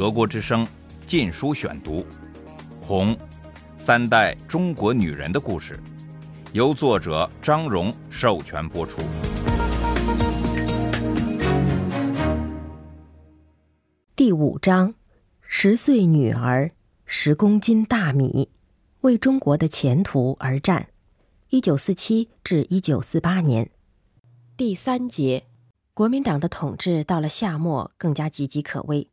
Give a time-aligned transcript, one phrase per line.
[0.00, 0.64] 德国之声
[1.04, 1.96] 《禁书选读》，
[2.80, 3.14] 《红》，
[3.76, 5.78] 三代中国女人的故事，
[6.54, 9.02] 由作者张荣授权播出。
[14.16, 14.94] 第五章：
[15.42, 16.70] 十岁女儿，
[17.04, 18.48] 十公斤大米，
[19.02, 20.88] 为中国的前途而战。
[21.50, 23.70] 一九四七至一九四八年。
[24.56, 25.44] 第三节：
[25.92, 29.10] 国民党的统治到了夏末，更加岌岌可危。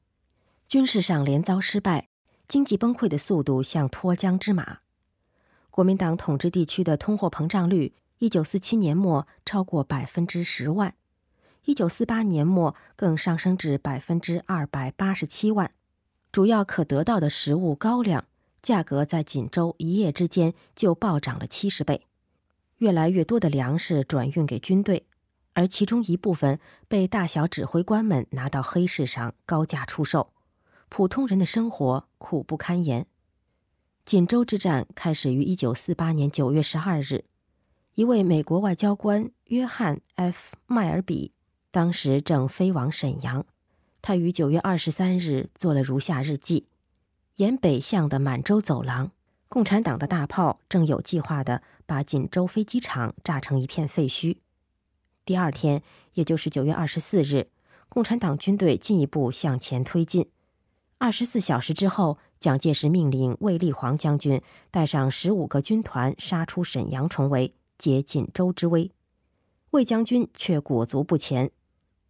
[0.69, 2.09] 军事上连遭失败，
[2.45, 4.79] 经济崩溃的速度像脱缰之马。
[5.69, 10.93] 国民党统治地区的通货膨胀率，一九四七年末超过百分之十万，
[11.63, 15.71] 一九四八年末更上升至百分之二百八十七万。
[16.33, 18.25] 主要可得到的食物高粱
[18.61, 22.05] 价格在锦州一夜之间就暴涨了七十倍，
[22.79, 25.05] 越来越多的粮食转运给军队，
[25.53, 26.59] 而其中一部分
[26.89, 30.33] 被大小指挥官们拿到黑市上高价出售。
[30.89, 33.05] 普通人的生活苦不堪言。
[34.05, 37.25] 锦州之战开始于一九四八年九月十二日，
[37.95, 41.33] 一位美国外交官约翰 ·F· 迈尔比
[41.71, 43.45] 当时正飞往沈阳。
[44.01, 46.67] 他于九月二十三日做了如下日记：
[47.35, 49.11] 沿北向的满洲走廊，
[49.49, 54.37] 共产党的大炮正有计划地把锦州飞机场炸成一片废墟。
[55.25, 57.49] 第二天，也就是九月二十四日，
[57.89, 60.29] 共产党军队进一步向前推进。
[60.99, 68.91] 二十四小时之后，蒋介石命令卫立煌将军带上十五个军团杀出沈阳重围，解锦州之危。
[69.71, 71.51] 卫将军却裹足不前。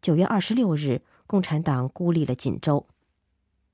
[0.01, 2.87] 九月二十六日，共产党孤立了锦州。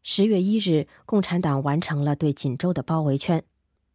[0.01, 3.43] 十月一日，共产党完成了对锦州的包围圈，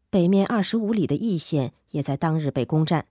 [0.09, 3.07] 北面二十五里的易县也在当日被攻占。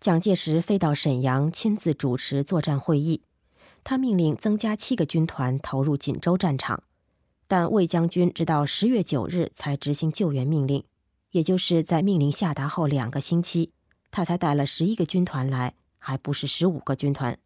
[0.00, 3.22] 蒋介石飞到沈阳，亲自主持作战会议。
[3.84, 6.82] 他命令增加七个军团投入锦州战场。
[7.52, 10.82] 但魏将军直到十月九日才执行救援命令，
[11.32, 13.72] 也就是在命令下达后两个星期，
[14.10, 17.38] 他才带了十一个军团来，还不是十五个军团。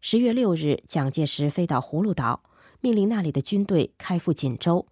[0.00, 2.42] 十月六日，蒋介石飞到葫芦岛，
[2.80, 4.86] 命令那里的军队开赴锦州，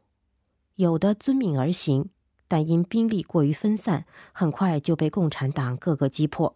[0.74, 2.10] 有的遵命而行，
[2.46, 6.54] 但因兵力过于分散，很快就被共产党各个击破。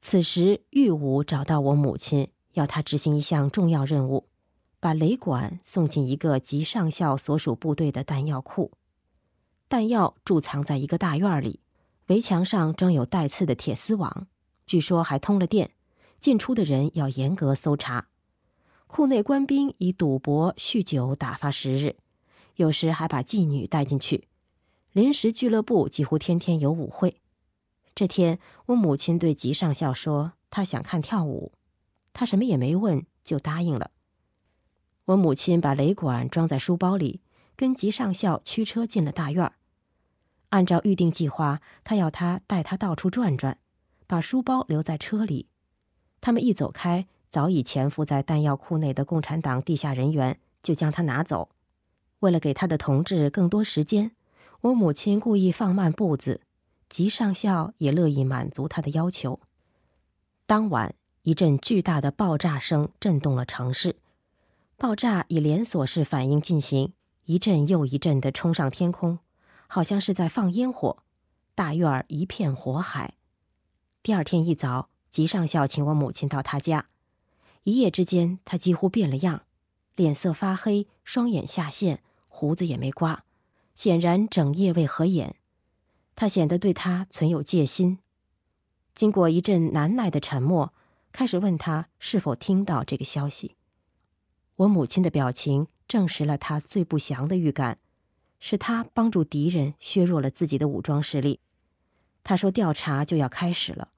[0.00, 4.29] 此时，玉武找到我母亲，要他执行一项重要任务。
[4.80, 8.72] 把雷管送进一个吉上校所属部队的弹药库，
[9.68, 11.60] 弹药贮藏在一个大院里，
[12.06, 14.26] 围墙上装有带刺的铁丝网，
[14.66, 15.70] 据说还通了电。
[16.18, 18.08] 进出的人要严格搜查。
[18.86, 21.96] 库内官兵以赌博、酗酒打发时日，
[22.56, 24.28] 有时还把妓女带进去。
[24.92, 27.22] 临时俱乐部几乎天天有舞会。
[27.94, 31.52] 这天，我母亲对吉上校说：“她想看跳舞。”
[32.12, 33.90] 他什么也没问就答应了。
[35.10, 37.20] 我母亲把雷管装在书包里，
[37.56, 39.50] 跟吉上校驱车进了大院
[40.50, 43.58] 按照预定计划，他要他带他到处转转，
[44.06, 45.48] 把书包留在车里。
[46.20, 51.48] 他们一走开，早已潜伏在弹药库内的共产党地下人员就将他拿走。
[52.20, 54.12] 为了给他的同志更多时间，
[54.60, 56.42] 我母亲故意放慢步子，
[56.88, 59.40] 吉上校也乐意满足他的要求。
[60.46, 63.96] 当晚，一阵巨大的爆炸声震动了城市。
[64.80, 66.94] 爆炸以连锁式反应进行，
[67.26, 69.18] 一阵又一阵地冲上天空，
[69.66, 71.02] 好像是在放烟火。
[71.54, 73.12] 大院儿一片火海。
[74.02, 76.86] 第二天一早，吉上校请我母亲到他家。
[77.64, 79.42] 一夜之间，他几乎变了样，
[79.96, 83.24] 脸色发黑，双眼下陷，胡子也没刮，
[83.74, 85.36] 显然整夜未合眼。
[86.16, 87.98] 他显得对他存有戒心。
[88.94, 90.72] 经过一阵难耐的沉默，
[91.12, 93.56] 开始问他是否听到这个消息。
[94.60, 97.78] 我母亲的表情证实了他最不祥的预感，
[98.38, 101.40] 是他帮助敌人削弱了自己的武装势力。
[102.22, 103.92] 他说：“调查就要开始了，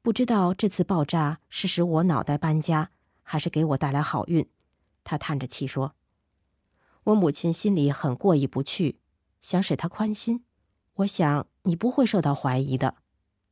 [0.00, 2.90] 不知道这次爆炸是使我脑袋搬家，
[3.22, 4.48] 还是给我带来好运。”
[5.04, 5.94] 他叹着气说
[7.04, 8.98] ：“我母亲心里很过意不去，
[9.42, 10.44] 想使他宽心。
[10.94, 12.94] 我想你不会受到怀疑的。”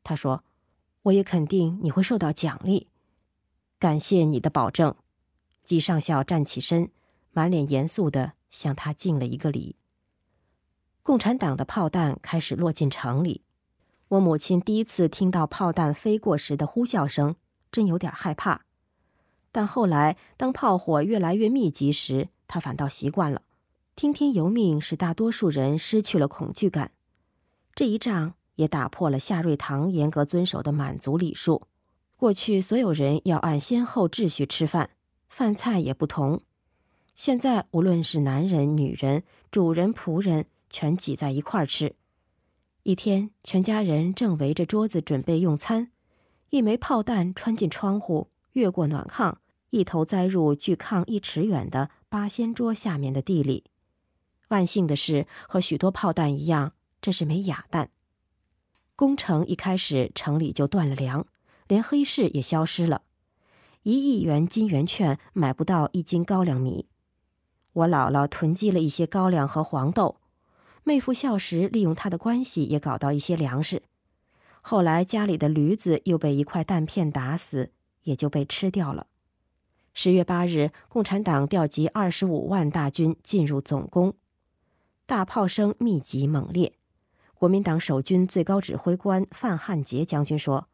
[0.03, 0.43] 他说
[1.03, 2.89] ：“我也肯定你会受到奖励，
[3.79, 4.95] 感谢你的保证。”
[5.69, 6.91] 吉上校站起身，
[7.31, 9.77] 满脸严肃地向他敬了一个礼。
[11.03, 13.43] 共产党的炮弹开始落进城里，
[14.09, 17.37] 我母亲第一次听到炮弹飞过时的呼啸声，
[17.71, 18.63] 真有点害怕。
[19.53, 23.43] 但后来，当炮火越来越密集时，她反倒习惯了。
[23.95, 26.93] 听天由命使大多数人失去了恐惧感。
[27.75, 31.65] 这一仗也打破了夏瑞堂严格遵守的满族礼数。
[32.17, 34.89] 过去，所有人要按先后秩序吃饭。
[35.29, 36.41] 饭菜也不同，
[37.15, 41.95] 现在无论是男人、女人、主人、仆人，全挤在一块儿吃。
[42.83, 45.91] 一天，全家人正围着桌子准备用餐，
[46.51, 49.37] 一枚炮弹穿进窗户，越过暖炕，
[49.71, 53.65] 一头栽入距炕一尺远的八仙桌下面的地里。
[54.49, 56.73] 万幸的是，和许多炮弹一样，
[57.03, 57.91] 这是枚哑弹。
[58.97, 61.27] 攻城一开始，城里就断了粮，
[61.69, 63.03] 连黑市也消失了，
[63.83, 66.87] 一亿元金圆券买不到一斤高粱米。
[67.73, 70.17] 我姥姥囤积了一些高粱和黄豆。
[70.85, 73.83] 妹夫孝时利用他的关系，也搞到一些粮食。
[74.63, 77.73] 后来家里的驴子又被一块弹片打死，
[78.05, 79.07] 也就被吃掉了。
[79.93, 84.15] 十月八日，共产党调集二十五万大军进入总攻，
[85.07, 86.73] 大炮声密集猛烈。
[87.35, 90.69] 国民党守军最高指挥官范汉杰将军说：“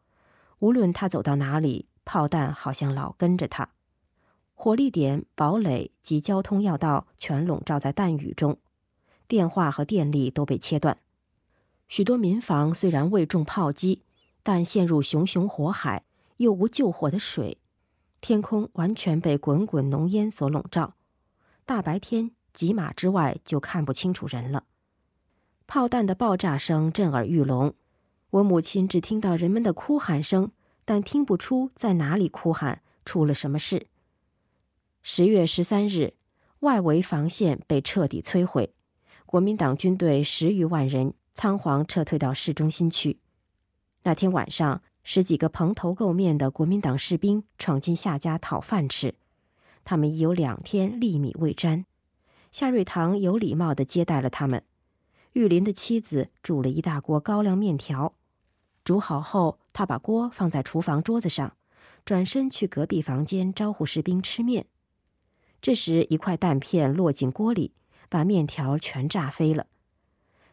[0.61, 3.71] 无论他走到哪里，炮弹好像老跟着他。
[4.55, 8.59] 火力点、堡垒及交通要道全笼罩在弹雨中。”
[9.27, 10.99] 电话和电力都被切断，
[11.89, 14.03] 许多民房虽然未中炮击，
[14.43, 16.05] 但陷入熊熊火海，
[16.37, 17.57] 又无救火的水，
[18.21, 20.95] 天空完全被滚滚浓烟所笼罩，
[21.65, 24.65] 大白天几码之外就看不清楚人了。
[25.67, 27.73] 炮弹的爆炸声震耳欲聋，
[28.29, 30.53] 我母亲只听到人们的哭喊声，
[30.85, 33.87] 但听不出在哪里哭喊，出了什么事。
[35.03, 36.15] 十月十三日，
[36.61, 38.75] 外围防线被彻底摧毁。
[39.27, 43.21] 国民党军队十余万人仓皇撤退到市中心去。
[44.05, 49.15] 那天晚上，十几个蓬头垢面的国民党士兵闯进夏家讨饭吃。
[49.85, 51.85] 他们已有两天粒米未沾。
[52.53, 54.63] 夏瑞堂有礼貌地接待了他们。
[55.33, 58.15] 玉林的妻子煮了一大锅高粱面条，
[58.85, 61.55] 煮好后，他把锅放在厨房桌子上，
[62.07, 64.65] 转身去隔壁房间招呼士兵吃面。
[65.61, 67.75] 这时，一块弹片落进锅里。
[68.11, 69.67] 把面条全炸飞了，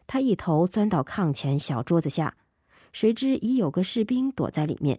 [0.08, 2.36] 他一头钻到炕前小桌子下，
[2.92, 4.98] 谁知已有个士兵躲在里面。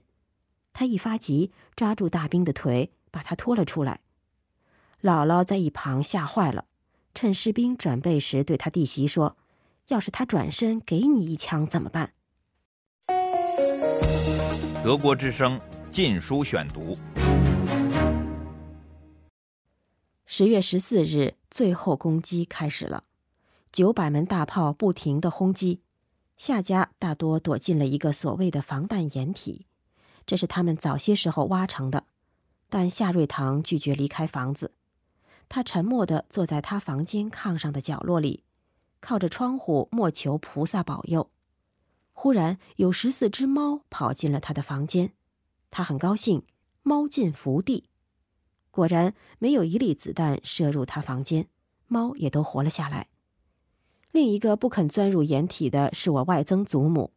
[0.72, 4.00] 他一发急，抓住大兵的腿，把他拖了出来。
[5.02, 6.66] 姥姥在一旁吓坏了，
[7.14, 9.36] 趁士兵转背时，对他弟媳说
[9.90, 12.14] ：“要是他转身给你一枪怎么办？”
[14.84, 15.58] 德国之声
[15.92, 16.94] 《禁书选读》，
[20.26, 21.36] 十月十四日。
[21.50, 23.06] 最后攻击开始了，
[23.72, 25.80] 九百门大炮不停的轰击，
[26.36, 29.68] 夏家大多躲进了一个所谓的防弹掩体，
[30.26, 32.04] 这是他们早些时候挖成的。
[32.70, 34.74] 但夏瑞堂拒绝离开房子，
[35.48, 38.44] 他沉默地坐在他房间炕上的角落里，
[39.00, 41.30] 靠着窗户默求菩萨保佑。
[42.24, 45.12] 忽然有十四只猫跑进了他的房间，
[45.70, 46.46] 他很高兴，
[46.82, 47.90] 猫进福地。
[48.72, 51.50] 果然没有一粒子弹射入他房间，
[51.88, 53.10] 猫也都活了下来。
[54.12, 57.12] 另一个不肯钻入掩体的是我外曾祖母，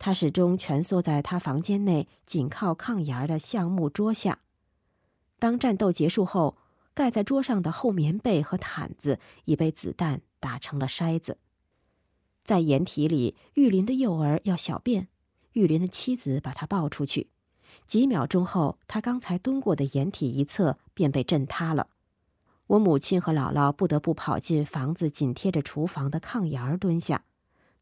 [0.00, 4.40] 她始终蜷缩在他房间内紧靠炕沿的橡木桌下。
[5.38, 6.56] 当战斗结束后，
[6.94, 11.38] 盖在桌上的厚棉被和毯子已被子弹打成了筛子。
[12.44, 15.08] 在掩体里，玉林的幼儿要小便，
[15.52, 17.30] 玉林的妻子把他抱出去。
[17.86, 21.88] 几秒钟后，他刚才蹲过的掩体一侧便被震塌了。
[22.66, 27.24] 我母亲和姥姥不得不跑进房子紧贴着厨房的炕沿儿蹲下，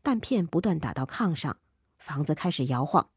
[0.03, 1.59] 弹片不断打到炕上，
[1.99, 3.09] 房子开始摇晃。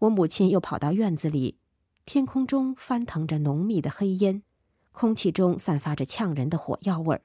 [0.00, 1.58] 我母亲又跑到院子里，
[2.04, 4.42] 天空中翻腾着浓密的黑烟，
[4.92, 7.22] 空气中散发着呛人的火药味儿，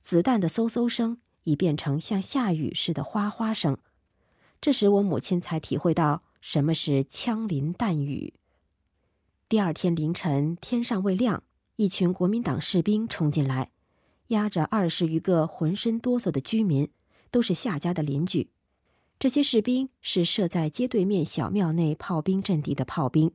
[0.00, 3.78] 子弹的嗖嗖声已变成像下雨似的哗哗声。
[4.60, 6.22] 这时，我母亲才体会到。
[6.40, 8.34] 什么是枪林弹雨？
[9.48, 11.42] 第二天凌晨，天尚未亮，
[11.76, 13.70] 一群国民党士兵冲进来，
[14.26, 16.90] 押着二十余个浑身哆嗦的居民，
[17.30, 18.50] 都是夏家的邻居。
[19.18, 23.32] 这些士兵是设在街对面小庙内炮兵阵地的炮兵，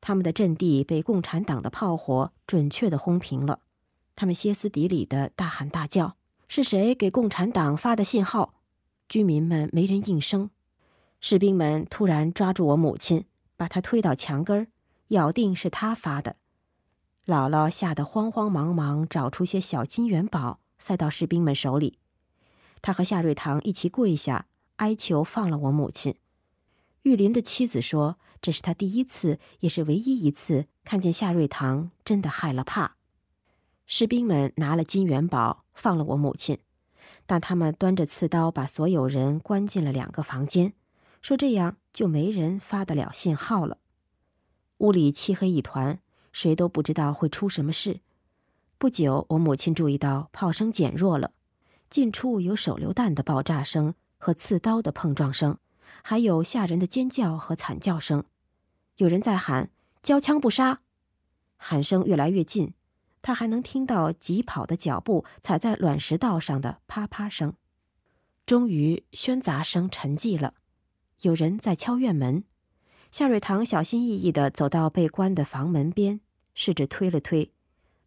[0.00, 3.62] 他们的阵地被共产党的炮火准确的轰平了。
[4.14, 6.16] 他们歇斯底里的大喊大叫
[6.48, 8.54] ：“是谁给共产党发的信号？”
[9.08, 10.50] 居民们没人应声。
[11.20, 13.24] 士兵们突然抓住我母亲，
[13.56, 14.66] 把她推到墙根儿，
[15.08, 16.36] 咬定是她发的。
[17.26, 21.98] 姥姥吓得慌慌忙忙找出些小金元宝，塞到士兵们手里。
[22.82, 24.46] 他和夏瑞堂一起跪下，
[24.76, 26.16] 哀求放了我母亲。
[27.02, 32.96] 玉林的妻子说：“这是他第一次，也是唯一一次看见夏瑞堂真的害了怕。”
[33.86, 36.58] 士兵们拿了金元宝，放了我母亲，
[37.26, 40.72] 但他们端着刺刀把所有人关进了两个房间。
[41.20, 43.78] 说这样就没人发得了信号了。
[44.78, 46.00] 屋里漆黑一团，
[46.32, 48.00] 谁都不知道会出什么事。
[48.76, 51.30] 不久，我母亲注意到炮声减弱了，
[51.88, 55.56] 近处有手榴弹的爆炸声和刺刀的碰撞声，
[56.02, 58.24] 还有吓人的尖叫和惨叫声。
[58.96, 59.70] 有人在喊
[60.02, 60.82] “交枪不杀”，
[61.56, 62.74] 喊声越来越近，
[63.24, 67.54] 他还能听到疾跑的脚步踩在卵石道上的啪啪声。
[68.44, 70.52] 终于，喧杂声沉寂了，
[71.22, 72.44] 有人在敲院门。
[73.10, 76.20] 夏瑞堂小心翼翼地走到被关的房门边，
[76.52, 77.50] 试着推了推，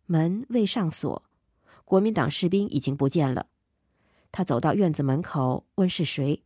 [0.05, 1.23] 门未上锁。
[1.83, 3.47] 国民党士兵已经不见了。
[4.31, 6.43] 他走到院子门口，问是谁。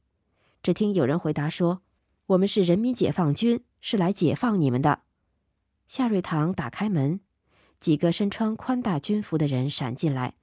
[0.63, 1.81] 只听有人回答说
[2.27, 5.01] ：“我们是人民解放军，是来解放你们的。”
[5.89, 7.19] 夏瑞堂打开门，
[7.81, 10.35] 几个身穿宽大军服的人闪进来。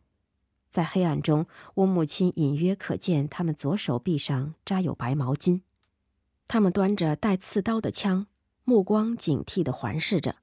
[0.68, 5.62] 在黑暗中，我母亲隐约可见他们左手臂上扎有白毛巾。
[6.46, 8.26] 他们端着带刺刀的枪，
[8.64, 10.36] 目光警惕地环视着。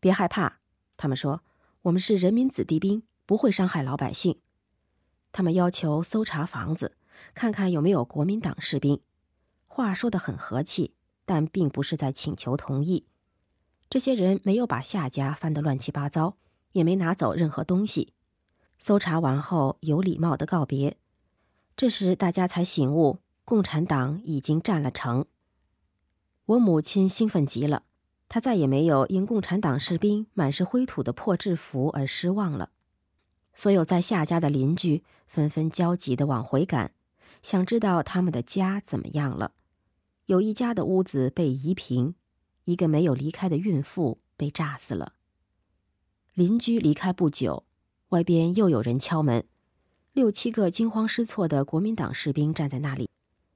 [0.00, 0.58] 别害怕，
[0.96, 1.42] 他们说
[1.82, 4.40] ：“我们是人民子弟兵，不会伤害老百姓。”
[5.30, 6.96] 他们要求搜查房子，
[7.32, 9.00] 看看有没有国民党士兵。
[9.66, 10.94] 话说得很和气，
[11.24, 13.06] 但并不是在请求同意。
[13.92, 16.38] 这些人没有把夏家翻得乱七八糟，
[16.72, 18.14] 也没拿走任何东西。
[18.78, 20.96] 搜查完后，有礼貌地告别。
[21.76, 23.18] 这时，大家才醒悟。
[23.44, 25.26] 共产党已经占了城。
[26.46, 27.82] 我母亲兴奋极了，
[28.30, 32.70] 她再也没有因共产党士兵满是灰土的破制服而失望了。
[33.52, 36.94] 所有在夏家的邻居纷纷焦急地往回赶，
[37.42, 39.52] 想知道他们的家怎么样了。
[40.24, 42.14] 有一家的屋子被夷平，
[42.64, 45.14] 一个没有离开的孕妇被炸死了。
[46.34, 47.64] 邻居离开不久，
[48.08, 49.44] 外边又有人敲门，
[50.12, 53.08] 六七个惊慌失措的国民党士兵站在那里。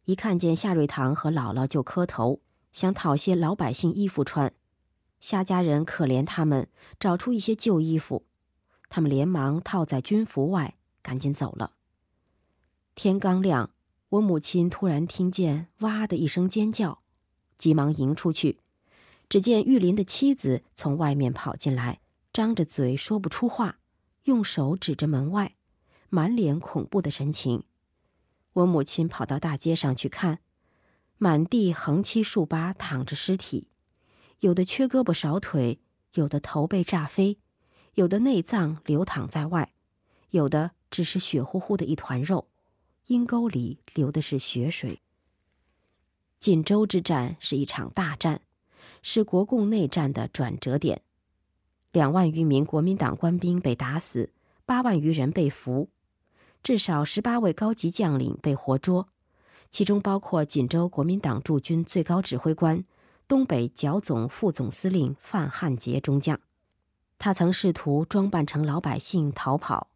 [0.05, 2.41] 一看见夏瑞堂和姥姥就磕头，
[2.73, 4.53] 想讨些老百姓衣服穿。
[5.21, 6.69] 夏家人可怜他们，
[7.01, 8.25] 找出一些旧衣服，
[8.89, 11.73] 他们连忙套在军服外，赶紧走了。
[12.95, 13.71] 天刚亮，
[14.11, 17.03] 我母亲突然听见“哇”的一声尖叫，
[17.59, 18.61] 急忙迎出去，
[19.29, 22.01] 只见玉林的妻子从外面跑进来，
[22.33, 23.79] 张着嘴说不出话，
[24.25, 25.57] 用手指着门外，
[26.09, 27.65] 满脸恐怖的神情。
[28.53, 30.41] 我母亲跑到大街上去看，
[31.19, 33.69] 满地横七竖八躺着尸体，
[34.41, 35.81] 有的缺胳膊少腿，
[36.15, 37.39] 有的头被炸飞，
[37.95, 39.75] 有的内脏流淌在外，
[40.31, 42.49] 有的只是血乎乎的一团肉，
[43.07, 45.03] 阴沟里流的是血水。
[46.39, 48.43] 锦州之战是一场大战，
[49.09, 51.01] 是国共内战的转折点，
[51.93, 54.33] 两万余名国民党官兵被打死，
[54.65, 55.89] 八万余人被俘。
[56.61, 59.07] 至少十八位高级将领被活捉，
[59.71, 62.85] 其中包括锦州国民党驻军最高指挥官、
[63.29, 66.41] 东北剿总副总司令范汉杰中将。
[67.17, 69.87] 他曾试图装扮成老百姓逃跑。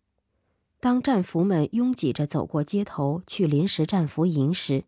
[0.79, 4.85] 当战俘们拥挤着走过街头去临时战俘营时，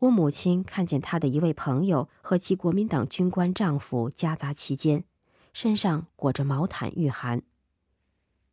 [0.00, 5.04] 我母亲看见她的一位朋友和其国民党军官丈夫夹杂其间，
[5.52, 7.42] 身上裹着毛毯御寒。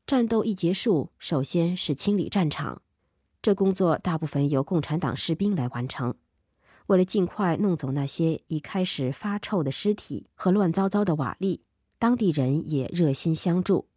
[0.08, 2.82] 战斗一结束，首先是清理战场，
[3.42, 6.16] 这工作大部分由共产党士兵来完成。
[6.88, 11.60] 为了尽快弄走那些已开始发臭的尸体和乱糟糟的瓦砾，
[12.00, 13.88] 当地人也热心相助。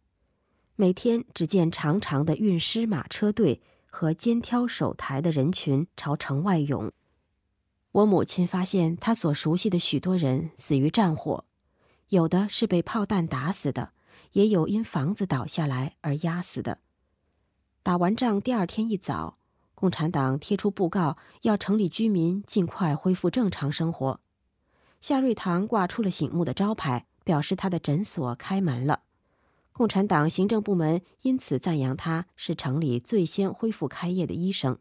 [0.75, 6.91] 每天只见长长的运尸马车队和肩挑手抬的人群朝城外涌。
[7.91, 11.45] 我母亲发现，她所熟悉的许多人死于战火，
[12.09, 13.93] 有的是被炮弹打死的。
[14.33, 16.77] 也有因房子倒下来而压死的。
[17.81, 19.39] 打完仗第二天一早，
[19.73, 24.19] 共产党贴出布告，要城里居民尽快恢复正常生活。
[25.01, 29.01] 夏瑞堂挂出了醒目的招牌，表示他的诊所开门了。
[29.71, 34.77] 共产党行政部门因此赞扬他是城里最先恢复开业的医生。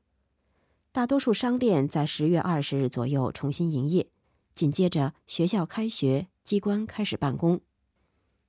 [0.90, 4.08] 大多数商店在十月二十日左右重新营业，
[4.54, 7.60] 紧接着学校开学，机关开始办公。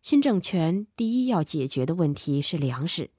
[0.01, 3.11] 新政权第一要解决的问题是粮食，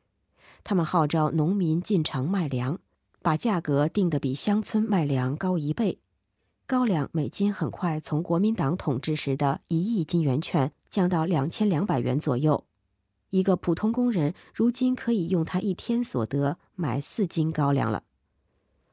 [0.64, 2.80] 他们号召农民进城卖粮，
[3.20, 6.00] 把价格定得比乡村卖粮高一倍。
[6.66, 12.64] 高粱每斤很快从国民党统治时的一亿金圆券降到两千两百元左右，
[13.28, 18.04] 一个普通工人如今可以用他一天所得买四斤高粱了。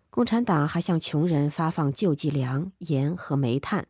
[0.09, 3.87] 共产党还向穷人发放救济粮、盐和煤炭，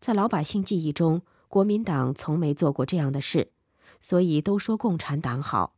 [0.00, 1.22] 在老百姓记忆中。
[1.48, 3.52] 国民党从没做过这样的事，
[4.00, 5.74] 所以都说共产党好。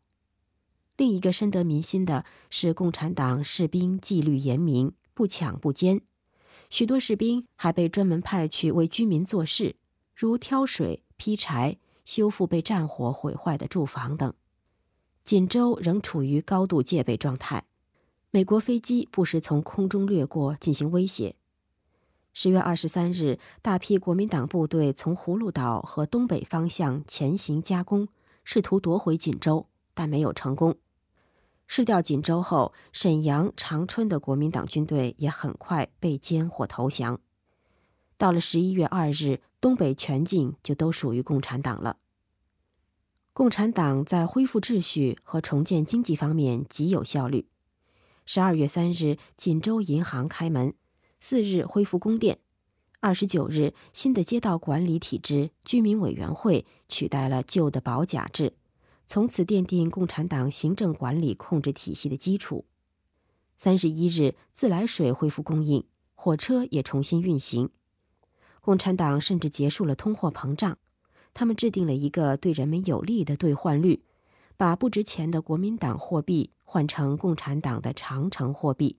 [0.96, 6.02] 另一个深得民心的是，共产党士兵纪律严明，不抢不奸。
[6.70, 9.74] 许多士兵还被专门派去为居民做事，
[10.14, 14.32] 如挑水、劈柴、修复被战火毁坏的住房等。
[15.24, 17.64] 锦州仍处于高度戒备状态，
[18.34, 21.36] 美国飞机不时从空中掠过进行威胁。
[22.32, 28.08] 十月二十三日，大批国民党部队从葫芦岛和东北方向前行夹攻，
[28.42, 30.76] 试图夺回锦州，但没有成功。
[31.68, 37.20] 失掉锦州后，沈阳、长春的国民党军队也很快被歼或投降。
[38.18, 41.98] 到了十一月二日，东北全境就都属于共产党了。
[43.32, 47.46] 共产党在恢复秩序和重建经济方面极有效率。
[48.26, 50.72] 十二月三日，锦州银行开门；
[51.20, 52.36] 四日恢复供电；
[53.00, 58.54] 二十九日，新的街道管理体制——居民委员会取代了旧的保甲制，
[59.06, 62.64] 从此奠定共产党行政管理控制体系的基础。
[63.56, 67.68] 三十一日，自来水恢复供应，火车也重新运行。
[68.62, 70.78] 共产党甚至结束了通货膨胀。
[71.34, 74.02] 他们制定了一个对人们有利的兑换率，
[74.56, 78.98] 把不值钱的国民党货币换成共产党的长城货币。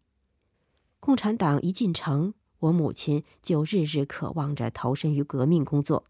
[1.00, 6.05] 共产党一进城，我母亲就日日渴望着投身于革命工作。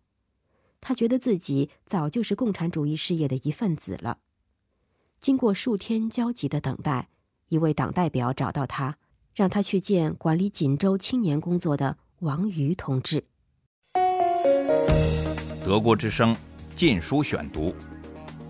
[0.79, 4.19] 她觉得自己早就是共产主义事业的一份子了。
[5.19, 7.09] 经过数天焦急的等待，
[7.50, 8.97] 一位党代表找到他，
[9.33, 13.25] 让他去见管理锦州青年工作的王瑜同志。
[15.63, 16.35] 德国之声
[16.75, 17.69] 《禁书选读》，《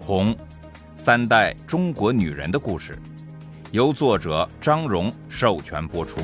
[0.01, 0.35] 红
[0.97, 2.93] 三代中国女人的故事》，
[3.71, 6.19] 由作者张荣授权播出。